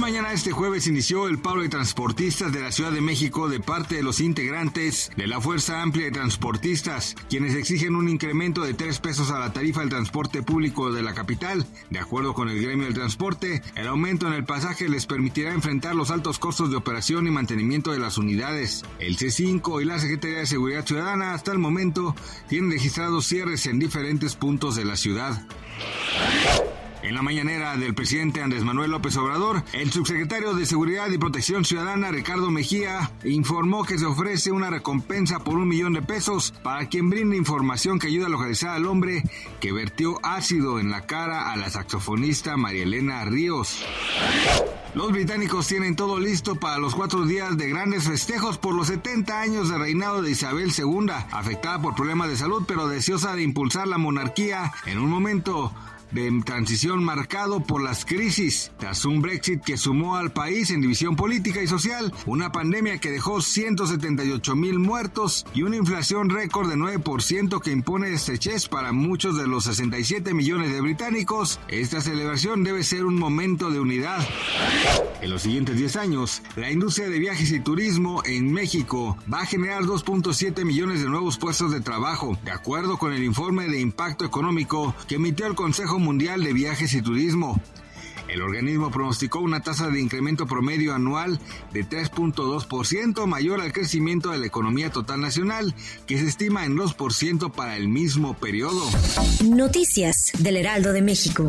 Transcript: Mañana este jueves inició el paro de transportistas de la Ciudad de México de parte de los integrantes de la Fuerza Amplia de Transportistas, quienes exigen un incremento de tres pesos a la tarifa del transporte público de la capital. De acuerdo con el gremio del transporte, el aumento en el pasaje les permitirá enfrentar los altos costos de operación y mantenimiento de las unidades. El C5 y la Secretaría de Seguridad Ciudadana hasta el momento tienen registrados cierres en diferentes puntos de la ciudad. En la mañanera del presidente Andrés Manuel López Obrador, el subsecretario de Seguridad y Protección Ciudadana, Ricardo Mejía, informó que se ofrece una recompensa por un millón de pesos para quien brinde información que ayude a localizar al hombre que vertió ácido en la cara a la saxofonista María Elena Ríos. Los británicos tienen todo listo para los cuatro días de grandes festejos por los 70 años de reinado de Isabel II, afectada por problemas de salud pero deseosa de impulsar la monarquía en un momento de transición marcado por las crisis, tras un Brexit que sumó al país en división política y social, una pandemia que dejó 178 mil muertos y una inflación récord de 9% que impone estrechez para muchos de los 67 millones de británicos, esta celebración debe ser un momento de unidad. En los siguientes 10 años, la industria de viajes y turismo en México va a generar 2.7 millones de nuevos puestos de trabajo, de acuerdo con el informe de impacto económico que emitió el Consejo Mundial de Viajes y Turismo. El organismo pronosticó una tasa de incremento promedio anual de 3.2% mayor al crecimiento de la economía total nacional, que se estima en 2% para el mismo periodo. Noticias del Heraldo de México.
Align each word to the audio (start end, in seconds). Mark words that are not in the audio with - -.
Mañana 0.00 0.32
este 0.32 0.50
jueves 0.50 0.86
inició 0.86 1.28
el 1.28 1.40
paro 1.40 1.60
de 1.60 1.68
transportistas 1.68 2.50
de 2.54 2.60
la 2.60 2.72
Ciudad 2.72 2.90
de 2.90 3.02
México 3.02 3.50
de 3.50 3.60
parte 3.60 3.96
de 3.96 4.02
los 4.02 4.20
integrantes 4.20 5.12
de 5.14 5.26
la 5.26 5.42
Fuerza 5.42 5.82
Amplia 5.82 6.06
de 6.06 6.10
Transportistas, 6.10 7.14
quienes 7.28 7.54
exigen 7.54 7.94
un 7.94 8.08
incremento 8.08 8.62
de 8.62 8.72
tres 8.72 8.98
pesos 8.98 9.30
a 9.30 9.38
la 9.38 9.52
tarifa 9.52 9.80
del 9.80 9.90
transporte 9.90 10.42
público 10.42 10.90
de 10.90 11.02
la 11.02 11.12
capital. 11.12 11.66
De 11.90 11.98
acuerdo 11.98 12.32
con 12.32 12.48
el 12.48 12.62
gremio 12.62 12.86
del 12.86 12.94
transporte, 12.94 13.62
el 13.74 13.88
aumento 13.88 14.26
en 14.26 14.32
el 14.32 14.44
pasaje 14.44 14.88
les 14.88 15.04
permitirá 15.04 15.52
enfrentar 15.52 15.94
los 15.94 16.10
altos 16.10 16.38
costos 16.38 16.70
de 16.70 16.76
operación 16.76 17.26
y 17.26 17.30
mantenimiento 17.30 17.92
de 17.92 17.98
las 17.98 18.16
unidades. 18.16 18.84
El 19.00 19.18
C5 19.18 19.82
y 19.82 19.84
la 19.84 19.98
Secretaría 19.98 20.38
de 20.38 20.46
Seguridad 20.46 20.86
Ciudadana 20.86 21.34
hasta 21.34 21.52
el 21.52 21.58
momento 21.58 22.16
tienen 22.48 22.70
registrados 22.70 23.26
cierres 23.26 23.66
en 23.66 23.78
diferentes 23.78 24.34
puntos 24.34 24.76
de 24.76 24.86
la 24.86 24.96
ciudad. 24.96 25.46
En 27.02 27.14
la 27.14 27.22
mañanera 27.22 27.78
del 27.78 27.94
presidente 27.94 28.42
Andrés 28.42 28.62
Manuel 28.62 28.90
López 28.90 29.16
Obrador, 29.16 29.62
el 29.72 29.90
subsecretario 29.90 30.52
de 30.52 30.66
Seguridad 30.66 31.10
y 31.10 31.16
Protección 31.16 31.64
Ciudadana, 31.64 32.10
Ricardo 32.10 32.50
Mejía, 32.50 33.10
informó 33.24 33.84
que 33.84 33.98
se 33.98 34.04
ofrece 34.04 34.52
una 34.52 34.68
recompensa 34.68 35.38
por 35.38 35.56
un 35.56 35.66
millón 35.66 35.94
de 35.94 36.02
pesos 36.02 36.52
para 36.62 36.88
quien 36.88 37.08
brinde 37.08 37.38
información 37.38 37.98
que 37.98 38.08
ayude 38.08 38.26
a 38.26 38.28
localizar 38.30 38.70
al 38.70 38.86
hombre 38.86 39.22
que 39.60 39.72
vertió 39.72 40.18
ácido 40.22 40.78
en 40.78 40.90
la 40.90 41.06
cara 41.06 41.50
a 41.50 41.56
la 41.56 41.70
saxofonista 41.70 42.58
María 42.58 42.82
Elena 42.82 43.24
Ríos. 43.24 43.82
Los 44.94 45.10
británicos 45.10 45.68
tienen 45.68 45.96
todo 45.96 46.18
listo 46.18 46.56
para 46.56 46.78
los 46.78 46.94
cuatro 46.94 47.24
días 47.24 47.56
de 47.56 47.68
grandes 47.68 48.04
festejos 48.08 48.58
por 48.58 48.74
los 48.74 48.88
70 48.88 49.40
años 49.40 49.70
de 49.70 49.78
reinado 49.78 50.20
de 50.20 50.32
Isabel 50.32 50.70
II, 50.76 51.12
afectada 51.30 51.80
por 51.80 51.94
problemas 51.94 52.28
de 52.28 52.36
salud 52.36 52.64
pero 52.68 52.88
deseosa 52.88 53.34
de 53.34 53.42
impulsar 53.42 53.88
la 53.88 53.98
monarquía 53.98 54.72
en 54.86 54.98
un 54.98 55.08
momento 55.08 55.72
de 56.12 56.42
transición 56.44 57.04
marcado 57.04 57.60
por 57.60 57.82
las 57.82 58.04
crisis, 58.04 58.72
tras 58.78 59.04
un 59.04 59.20
Brexit 59.20 59.62
que 59.62 59.76
sumó 59.76 60.16
al 60.16 60.32
país 60.32 60.70
en 60.70 60.80
división 60.80 61.16
política 61.16 61.62
y 61.62 61.66
social, 61.66 62.12
una 62.26 62.52
pandemia 62.52 62.98
que 62.98 63.10
dejó 63.10 63.40
178 63.40 64.56
mil 64.56 64.78
muertos 64.78 65.46
y 65.54 65.62
una 65.62 65.76
inflación 65.76 66.30
récord 66.30 66.68
de 66.68 66.76
9% 66.76 67.60
que 67.60 67.72
impone 67.72 68.12
estrechez 68.12 68.68
para 68.68 68.92
muchos 68.92 69.36
de 69.36 69.46
los 69.46 69.64
67 69.64 70.34
millones 70.34 70.72
de 70.72 70.80
británicos, 70.80 71.60
esta 71.68 72.00
celebración 72.00 72.64
debe 72.64 72.84
ser 72.84 73.04
un 73.04 73.18
momento 73.18 73.70
de 73.70 73.80
unidad. 73.80 74.26
En 75.30 75.34
los 75.34 75.42
siguientes 75.42 75.76
10 75.76 75.94
años, 75.94 76.42
la 76.56 76.72
industria 76.72 77.08
de 77.08 77.20
viajes 77.20 77.52
y 77.52 77.60
turismo 77.60 78.20
en 78.24 78.52
México 78.52 79.16
va 79.32 79.42
a 79.42 79.46
generar 79.46 79.84
2.7 79.84 80.64
millones 80.64 81.02
de 81.02 81.08
nuevos 81.08 81.38
puestos 81.38 81.70
de 81.70 81.80
trabajo, 81.80 82.36
de 82.44 82.50
acuerdo 82.50 82.98
con 82.98 83.12
el 83.12 83.22
informe 83.22 83.68
de 83.68 83.78
impacto 83.78 84.24
económico 84.24 84.92
que 85.06 85.14
emitió 85.14 85.46
el 85.46 85.54
Consejo 85.54 86.00
Mundial 86.00 86.42
de 86.42 86.52
Viajes 86.52 86.94
y 86.94 87.00
Turismo. 87.00 87.62
El 88.26 88.42
organismo 88.42 88.90
pronosticó 88.90 89.38
una 89.38 89.60
tasa 89.60 89.88
de 89.88 90.00
incremento 90.00 90.48
promedio 90.48 90.96
anual 90.96 91.38
de 91.72 91.84
3.2% 91.84 93.24
mayor 93.26 93.60
al 93.60 93.72
crecimiento 93.72 94.30
de 94.30 94.38
la 94.38 94.46
economía 94.46 94.90
total 94.90 95.20
nacional, 95.20 95.76
que 96.08 96.18
se 96.18 96.26
estima 96.26 96.64
en 96.64 96.76
2% 96.76 97.52
para 97.52 97.76
el 97.76 97.86
mismo 97.86 98.34
periodo. 98.34 98.82
Noticias 99.44 100.32
del 100.40 100.56
Heraldo 100.56 100.92
de 100.92 101.02
México. 101.02 101.48